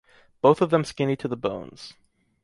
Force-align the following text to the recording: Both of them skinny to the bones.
Both 0.41 0.63
of 0.63 0.71
them 0.71 0.83
skinny 0.83 1.15
to 1.17 1.27
the 1.27 1.35
bones. 1.37 1.93